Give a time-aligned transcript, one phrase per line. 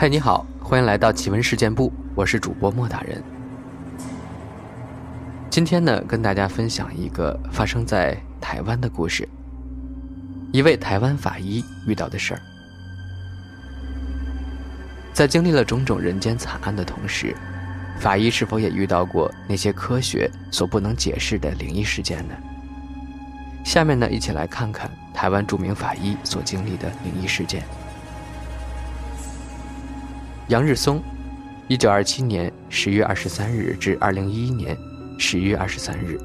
[0.00, 3.20] 嗨，你好，欢迎来到奇闻事件部，我是主播莫大人。
[5.50, 9.28] 今天呢，跟大家分享一个发生在台湾的故事，
[10.52, 12.40] 一位台湾法医遇到的事儿。
[15.12, 17.34] 在经历了种种人间惨案的同时，
[17.98, 22.34] 法医是否也遇到过那些科学所不能解释的灵异事件呢？
[23.64, 27.64] 下面呢，一起来看看台湾著名法医所经历的灵异事件。
[30.48, 31.02] 杨日松，
[31.68, 34.74] 一九二七年十月二十三日至二零一一年
[35.18, 36.18] 十月二十三日，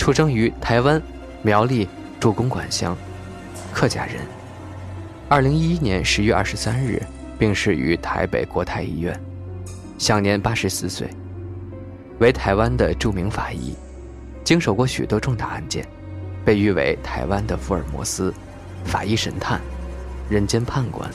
[0.00, 1.00] 出生于台湾
[1.40, 2.96] 苗栗祝公馆乡，
[3.72, 4.16] 客家人。
[5.28, 7.00] 二零一一年十月二十三日
[7.38, 9.16] 病逝于台北国泰医院，
[9.96, 11.08] 享年八十四岁。
[12.18, 13.76] 为台湾的著名法医，
[14.42, 15.86] 经手过许多重大案件，
[16.44, 18.34] 被誉为台湾的福尔摩斯、
[18.84, 19.60] 法医神探、
[20.28, 21.08] 人间判官。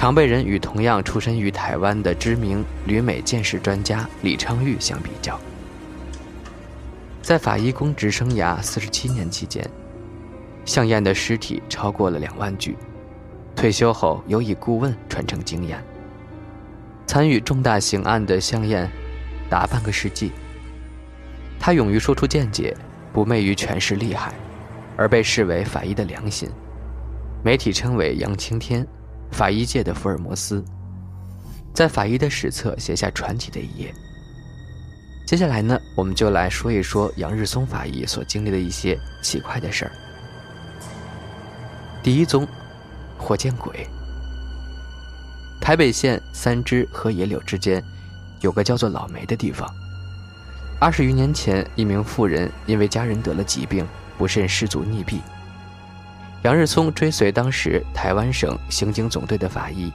[0.00, 5.38] 常被人与同样出身于台湾的知名旅美鉴识专家李昌钰相比较。
[7.20, 9.62] 在法医公职生涯四十七年期间，
[10.64, 12.78] 向燕的尸体超过了两万具。
[13.54, 15.78] 退休后，由以顾问传承经验。
[17.06, 18.90] 参与重大刑案的向燕
[19.50, 20.32] 达半个世纪。
[21.58, 22.74] 他勇于说出见解，
[23.12, 24.32] 不昧于权势厉害，
[24.96, 26.48] 而被视为法医的良心。
[27.44, 28.86] 媒体称为“杨青天”。
[29.30, 30.64] 法医界的福尔摩斯，
[31.72, 33.94] 在法医的史册写下传奇的一页。
[35.26, 39.92] 接下来呢，我们就来说一说杨日松法医所经历的一些奇怪的事儿。
[42.02, 42.46] 第一宗，
[43.16, 43.86] 火见鬼。
[45.60, 47.82] 台北县三支和野柳之间，
[48.40, 49.68] 有个叫做老梅的地方。
[50.80, 53.86] 二十余年前，一名妇人因为家人得了疾病，
[54.18, 55.20] 不慎失足溺毙。
[56.42, 59.92] 杨日松追随当时台湾省刑警总队的法医，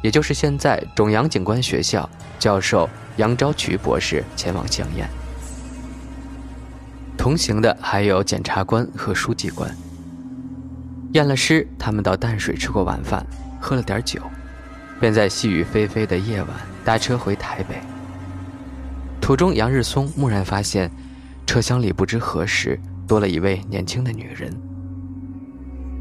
[0.00, 2.08] 也就是现在种阳警官学校
[2.38, 5.08] 教授杨昭渠博士前往相验。
[7.18, 9.74] 同行的还有检察官和书记官。
[11.14, 13.26] 验了尸，他们到淡水吃过晚饭，
[13.60, 14.20] 喝了点酒，
[15.00, 16.50] 便在细雨霏霏的夜晚
[16.84, 17.74] 搭车回台北。
[19.20, 20.90] 途中，杨日松蓦然发现，
[21.44, 24.50] 车厢里不知何时多了一位年轻的女人。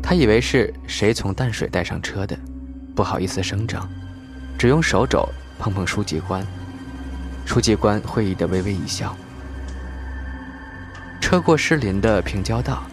[0.03, 2.37] 他以为是谁从淡水带上车的，
[2.95, 3.87] 不好意思声张，
[4.57, 6.45] 只用手肘碰碰书记官。
[7.45, 9.15] 书记官会意的微微一笑。
[11.19, 12.83] 车过失林的平交道，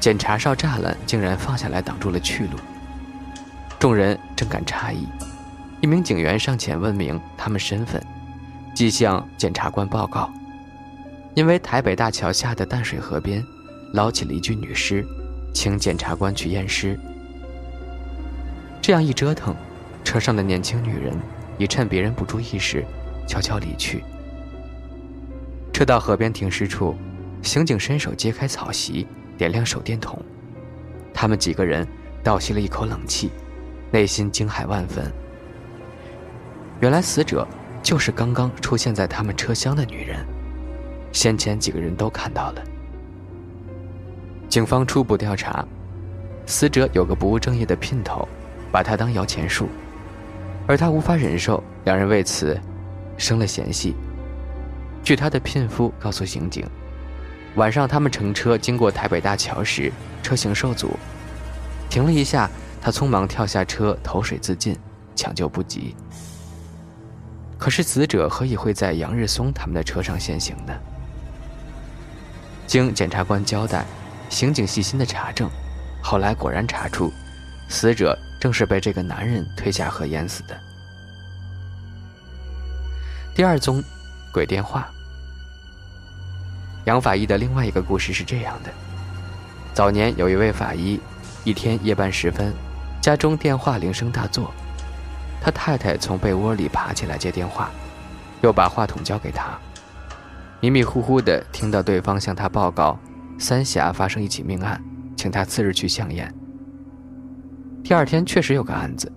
[0.00, 2.58] 检查哨栅栏竟然放下来挡住了去路。
[3.78, 5.06] 众人正感诧异，
[5.80, 8.02] 一名警员上前问明他们身份，
[8.74, 10.32] 即向检察官报告，
[11.34, 13.44] 因为台北大桥下的淡水河边，
[13.92, 15.06] 捞起了一具女尸。
[15.52, 16.98] 请检察官去验尸。
[18.80, 19.54] 这样一折腾，
[20.02, 21.14] 车上的年轻女人
[21.58, 22.84] 也趁别人不注意时，
[23.28, 24.02] 悄悄离去。
[25.72, 26.96] 车到河边停尸处，
[27.42, 29.06] 刑警伸手揭开草席，
[29.38, 30.20] 点亮手电筒。
[31.14, 31.86] 他们几个人
[32.22, 33.30] 倒吸了一口冷气，
[33.90, 35.10] 内心惊骇万分。
[36.80, 37.46] 原来死者
[37.82, 40.26] 就是刚刚出现在他们车厢的女人，
[41.12, 42.64] 先前几个人都看到了。
[44.52, 45.66] 警方初步调查，
[46.44, 48.28] 死者有个不务正业的姘头，
[48.70, 49.66] 把他当摇钱树，
[50.66, 52.60] 而他无法忍受，两人为此
[53.16, 53.94] 生了嫌隙。
[55.02, 56.66] 据他的姘夫告诉刑警，
[57.54, 59.90] 晚上他们乘车经过台北大桥时，
[60.22, 60.98] 车行受阻，
[61.88, 64.76] 停了一下，他匆忙跳下车投水自尽，
[65.14, 65.96] 抢救不及。
[67.56, 70.74] 可是死者何以会在杨日松他们的车上现行呢？
[72.66, 73.86] 经检察官交代。
[74.32, 75.48] 刑警细心的查证，
[76.02, 77.12] 后来果然查出，
[77.68, 80.58] 死者正是被这个男人推下河淹死的。
[83.34, 83.84] 第二宗，
[84.32, 84.88] 鬼电话。
[86.86, 88.70] 杨法医的另外一个故事是这样的：
[89.74, 90.98] 早年有一位法医，
[91.44, 92.54] 一天夜半时分，
[93.02, 94.50] 家中电话铃声大作，
[95.42, 97.70] 他太太从被窝里爬起来接电话，
[98.40, 99.58] 又把话筒交给他，
[100.58, 102.98] 迷迷糊糊的听到对方向他报告。
[103.38, 104.82] 三峡发生一起命案，
[105.16, 106.32] 请他次日去相验。
[107.82, 109.10] 第二天确实有个案子，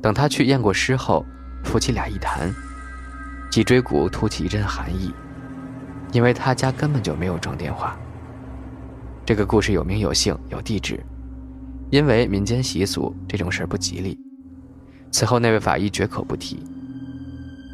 [0.00, 1.24] 等他去验过尸后，
[1.64, 2.52] 夫妻俩一谈，
[3.50, 5.12] 脊椎骨突起一阵寒意，
[6.12, 7.98] 因为他家根本就没有装电话。
[9.26, 11.04] 这个故事有名有姓有地址，
[11.90, 14.18] 因为民间习俗这种事儿不吉利。
[15.10, 16.62] 此后那位法医绝口不提。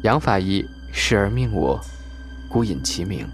[0.03, 1.79] 杨法医视而命我，
[2.49, 3.27] 孤隐其名。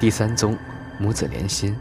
[0.00, 0.56] 第三宗，
[0.98, 1.76] 母子连心。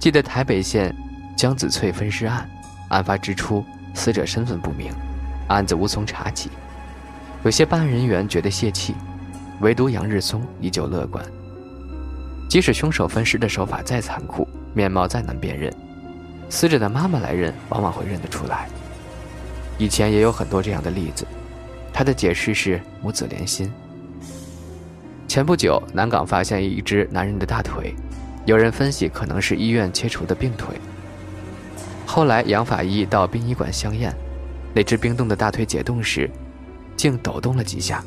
[0.00, 0.92] 记得台北县
[1.36, 2.50] 江子翠分尸案，
[2.88, 3.64] 案发之初
[3.94, 4.92] 死者身份不明，
[5.46, 6.50] 案子无从查起。
[7.44, 8.96] 有些办案人员觉得泄气，
[9.60, 11.24] 唯独杨日松依旧乐观。
[12.50, 14.44] 即使凶手分尸的手法再残酷，
[14.74, 15.72] 面貌再难辨认，
[16.50, 18.68] 死者的妈妈来认往往会认得出来。
[19.78, 21.24] 以前也有很多这样的例子。
[21.92, 23.72] 他的解释是母子连心。
[25.32, 27.94] 前不久，南港发现一只男人的大腿，
[28.44, 30.76] 有人分析可能是医院切除的病腿。
[32.04, 34.14] 后来杨法医到殡仪馆相验，
[34.74, 36.28] 那只冰冻的大腿解冻时，
[36.98, 38.04] 竟抖动了几下。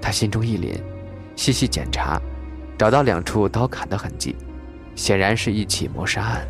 [0.00, 0.80] 他心中一凛，
[1.34, 2.22] 细细检查，
[2.78, 4.36] 找到两处刀砍的痕迹，
[4.94, 6.46] 显然是一起谋杀案。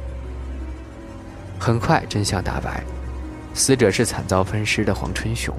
[1.58, 2.84] 很快真相大白，
[3.54, 5.56] 死者是惨遭分尸的黄春雄。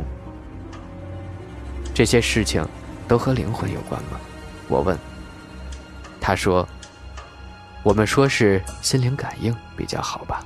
[1.95, 2.63] 这些事情。
[3.09, 4.17] 都和灵魂有关吗？
[4.69, 4.97] 我问。
[6.21, 6.67] 他说
[7.81, 10.45] ：“我们说是心灵感应比较好吧。”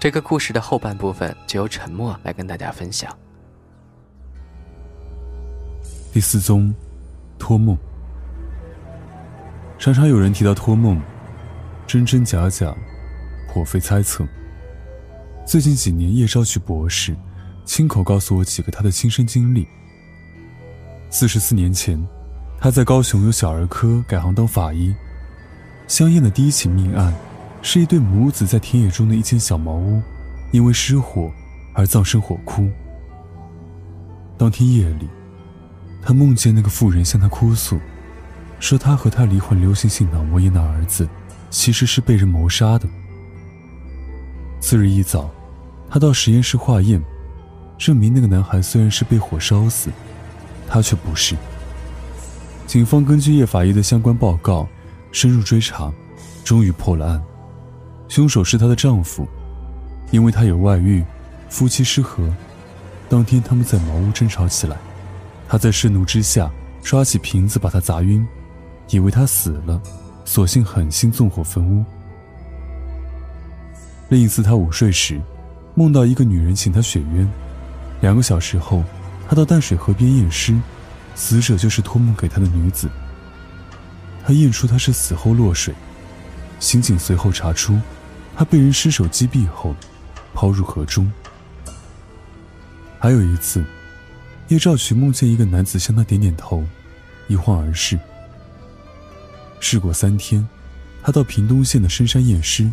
[0.00, 3.14] 这个故事的后半部分就由沉默来跟大家分享。
[6.14, 6.74] 第四宗，
[7.38, 7.76] 托梦。
[9.78, 10.98] 常常有人提到托梦，
[11.86, 12.74] 真真假假，
[13.52, 14.26] 颇费猜测。
[15.44, 17.14] 最近几年，叶昭去博士。
[17.68, 19.68] 亲口告诉我几个他的亲身经历。
[21.10, 22.02] 四十四年前，
[22.58, 24.92] 他在高雄有小儿科，改行当法医。
[25.86, 27.14] 相验的第一起命案，
[27.60, 30.00] 是一对母子在田野中的一间小茅屋，
[30.50, 31.30] 因为失火
[31.74, 32.70] 而葬身火窟。
[34.38, 35.06] 当天夜里，
[36.02, 37.78] 他梦见那个妇人向他哭诉，
[38.58, 41.06] 说他和他罹患流行性脑膜炎的儿子，
[41.50, 42.88] 其实是被人谋杀的。
[44.58, 45.30] 次日一早，
[45.90, 46.98] 他到实验室化验。
[47.78, 49.88] 证明那个男孩虽然是被火烧死，
[50.66, 51.36] 他却不是。
[52.66, 54.68] 警方根据叶法医的相关报告，
[55.12, 55.90] 深入追查，
[56.44, 57.22] 终于破了案。
[58.08, 59.26] 凶手是她的丈夫，
[60.10, 61.04] 因为他有外遇，
[61.48, 62.28] 夫妻失和。
[63.08, 64.76] 当天他们在茅屋争吵起来，
[65.48, 66.50] 他在盛怒之下
[66.82, 68.26] 抓起瓶子把她砸晕，
[68.90, 69.80] 以为她死了，
[70.24, 71.84] 索性狠心纵火焚屋。
[74.10, 75.20] 另一次他午睡时，
[75.74, 77.28] 梦到一个女人请他雪冤。
[78.00, 78.84] 两个小时后，
[79.28, 80.56] 他到淡水河边验尸，
[81.14, 82.88] 死者就是托梦给他的女子。
[84.24, 85.74] 他验出她是死后落水，
[86.60, 87.80] 刑警随后查出，
[88.36, 89.74] 他被人失手击毙后，
[90.34, 91.10] 抛入河中。
[92.98, 93.64] 还有一次，
[94.48, 96.64] 叶兆渠梦见一个男子向他点点头，
[97.26, 97.98] 一晃而逝。
[99.60, 100.46] 事过三天，
[101.02, 102.70] 他到屏东县的深山验尸，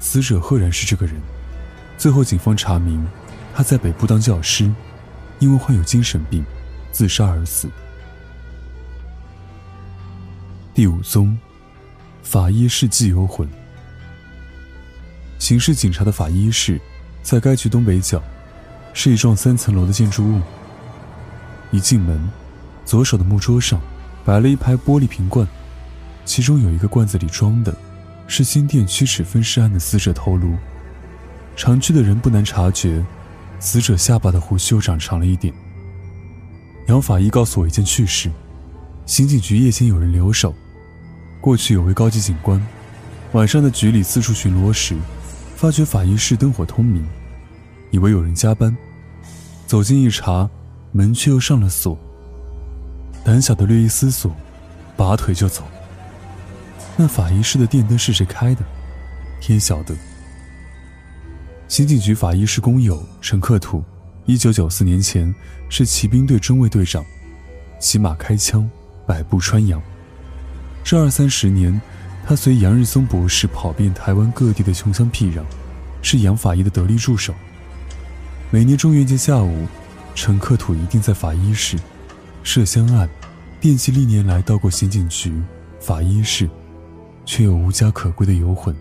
[0.00, 1.16] 死者赫然是这个人。
[1.98, 3.06] 最后，警方查明。
[3.54, 4.68] 他在北部当教师，
[5.38, 6.44] 因为患有精神病，
[6.90, 7.70] 自杀而死。
[10.74, 11.38] 第五宗，
[12.24, 13.48] 法医室既游魂。
[15.38, 16.80] 刑事警察的法医室，
[17.22, 18.20] 在该局东北角，
[18.92, 20.40] 是一幢三层楼的建筑物。
[21.70, 22.28] 一进门，
[22.84, 23.80] 左手的木桌上
[24.24, 25.46] 摆了一排玻璃瓶罐，
[26.24, 27.72] 其中有一个罐子里装的，
[28.26, 30.56] 是新店屈尺分尸案的死者头颅。
[31.54, 33.00] 常去的人不难察觉。
[33.64, 35.52] 死者下巴的胡须又长长了一点。
[36.88, 38.30] 杨法医告诉我一件趣事：
[39.06, 40.54] 刑警局夜间有人留守。
[41.40, 42.60] 过去有位高级警官，
[43.32, 44.94] 晚上在局里四处巡逻时，
[45.56, 47.02] 发觉法医室灯火通明，
[47.90, 48.76] 以为有人加班，
[49.66, 50.48] 走近一查，
[50.92, 51.98] 门却又上了锁。
[53.24, 54.30] 胆小的略一思索，
[54.94, 55.64] 拔腿就走。
[56.98, 58.62] 那法医室的电灯是谁开的？
[59.40, 59.94] 天晓得。
[61.74, 63.82] 刑警局法医室工友陈克土，
[64.26, 65.34] 一九九四年前
[65.68, 67.04] 是骑兵队中尉队长，
[67.80, 68.70] 骑马开枪，
[69.08, 69.82] 百步穿杨。
[70.84, 71.80] 这二三十年，
[72.24, 75.42] 他随杨日松博士跑遍台湾各地的穷乡僻壤，
[76.00, 77.34] 是杨法医的得力助手。
[78.52, 79.66] 每年中元节下午，
[80.14, 81.76] 陈克土一定在法医室。
[82.44, 83.08] 设香案，
[83.60, 85.42] 惦记历年来到过刑警局、
[85.80, 86.48] 法医室，
[87.26, 88.72] 却又无家可归的游魂。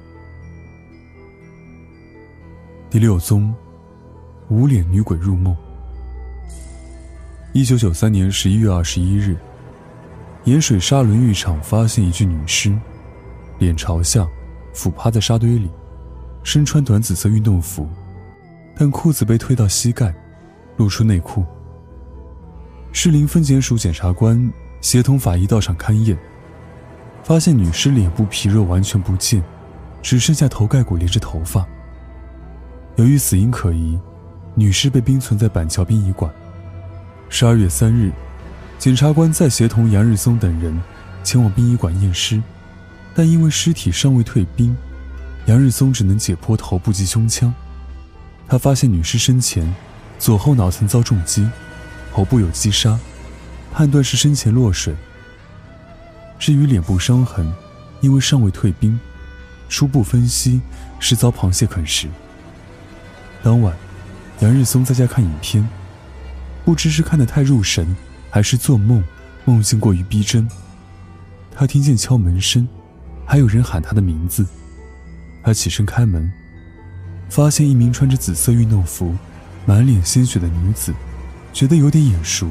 [2.94, 3.52] 第六宗，
[4.50, 5.58] 无脸女鬼入梦。
[7.52, 9.36] 一九九三年十一月二十一日，
[10.44, 12.72] 盐水沙轮浴场发现一具女尸，
[13.58, 14.28] 脸朝下，
[14.76, 15.72] 俯趴在沙堆里，
[16.44, 17.90] 身穿短紫色运动服，
[18.76, 20.14] 但裤子被推到膝盖，
[20.78, 21.44] 露出内裤。
[22.92, 26.16] 士林分检署检察官协同法医到场勘验，
[27.24, 29.44] 发现女尸脸部皮肉完全不见，
[30.04, 31.68] 只剩下头盖骨连着头发。
[32.96, 33.98] 由于死因可疑，
[34.54, 36.32] 女尸被冰存在板桥殡仪馆。
[37.28, 38.12] 十二月三日，
[38.78, 40.80] 检察官再协同杨日松等人
[41.24, 42.40] 前往殡仪馆验尸，
[43.16, 44.78] 但因为尸体尚未退冰，
[45.48, 47.52] 杨日松只能解剖头部及胸腔。
[48.48, 49.74] 他发现女尸生前
[50.20, 51.50] 左后脑曾遭重击，
[52.14, 53.00] 头部有击杀，
[53.72, 54.96] 判断是生前落水。
[56.38, 57.52] 至于脸部伤痕，
[58.02, 59.00] 因为尚未退冰，
[59.68, 60.62] 初步分析
[61.00, 62.08] 是遭螃蟹啃食。
[63.44, 63.76] 当晚，
[64.40, 65.68] 杨日松在家看影片，
[66.64, 67.94] 不知是看得太入神，
[68.30, 69.04] 还是做梦，
[69.44, 70.48] 梦境过于逼真。
[71.54, 72.66] 他听见敲门声，
[73.26, 74.46] 还有人喊他的名字。
[75.44, 76.32] 他起身开门，
[77.30, 79.14] 发现一名穿着紫色运动服、
[79.66, 80.94] 满脸鲜血的女子，
[81.52, 82.50] 觉得有点眼熟。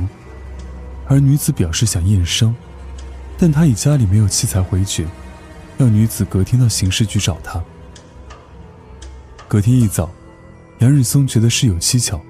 [1.08, 2.54] 而女子表示想验伤，
[3.38, 5.06] 但他以家里没有器材回绝，
[5.78, 7.62] 让女子隔天到刑事局找他。
[9.48, 10.10] 隔天一早，
[10.82, 12.20] 杨日松觉得事有蹊跷，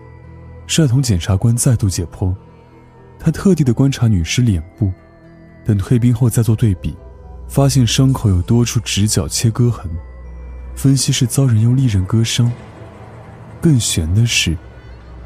[0.66, 2.34] 率同检察官再度解剖。
[3.18, 4.92] 他特地的观察女尸脸部。
[5.64, 6.94] 等退兵后再做对比，
[7.48, 9.88] 发现伤口有多处直角切割痕，
[10.74, 12.52] 分析是遭人用利刃割伤。
[13.58, 14.54] 更悬的是，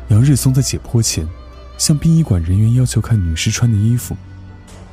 [0.08, 1.26] 杨日松在解剖前
[1.78, 4.16] 向殡仪馆人员要求看女尸穿的衣服，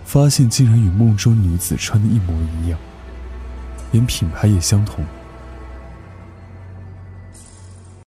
[0.05, 2.79] 发现竟然与梦中女子穿的一模一样，
[3.91, 5.05] 连品牌也相同。